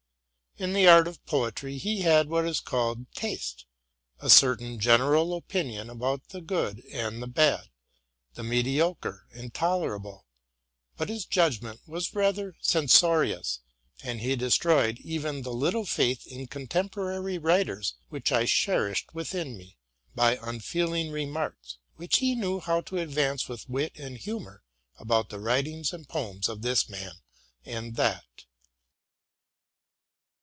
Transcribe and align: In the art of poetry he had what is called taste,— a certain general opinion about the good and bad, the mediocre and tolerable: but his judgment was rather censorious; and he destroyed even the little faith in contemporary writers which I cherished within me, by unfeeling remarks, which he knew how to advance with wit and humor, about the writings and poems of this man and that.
In 0.57 0.73
the 0.73 0.85
art 0.85 1.07
of 1.07 1.25
poetry 1.25 1.77
he 1.77 2.01
had 2.01 2.27
what 2.27 2.45
is 2.45 2.59
called 2.59 3.09
taste,— 3.15 3.65
a 4.19 4.29
certain 4.29 4.81
general 4.81 5.33
opinion 5.37 5.89
about 5.89 6.27
the 6.27 6.41
good 6.41 6.83
and 6.91 7.33
bad, 7.33 7.69
the 8.33 8.43
mediocre 8.43 9.25
and 9.31 9.53
tolerable: 9.53 10.25
but 10.97 11.07
his 11.07 11.23
judgment 11.25 11.79
was 11.87 12.13
rather 12.13 12.53
censorious; 12.59 13.61
and 14.03 14.19
he 14.19 14.35
destroyed 14.35 14.99
even 14.99 15.43
the 15.43 15.53
little 15.53 15.85
faith 15.85 16.27
in 16.27 16.47
contemporary 16.47 17.37
writers 17.37 17.95
which 18.09 18.33
I 18.33 18.45
cherished 18.45 19.15
within 19.15 19.57
me, 19.57 19.77
by 20.13 20.35
unfeeling 20.41 21.11
remarks, 21.11 21.77
which 21.95 22.17
he 22.17 22.35
knew 22.35 22.59
how 22.59 22.81
to 22.81 22.97
advance 22.97 23.47
with 23.47 23.69
wit 23.69 23.93
and 23.95 24.17
humor, 24.17 24.63
about 24.99 25.29
the 25.29 25.39
writings 25.39 25.93
and 25.93 26.09
poems 26.09 26.49
of 26.49 26.61
this 26.61 26.89
man 26.89 27.13
and 27.63 27.95
that. 27.95 28.25